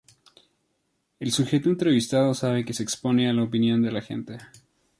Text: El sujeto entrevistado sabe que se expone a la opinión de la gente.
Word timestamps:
El 1.19 1.31
sujeto 1.31 1.69
entrevistado 1.69 2.33
sabe 2.33 2.65
que 2.65 2.73
se 2.73 2.81
expone 2.81 3.29
a 3.29 3.33
la 3.33 3.43
opinión 3.43 3.83
de 3.83 3.91
la 3.91 4.01
gente. 4.01 4.39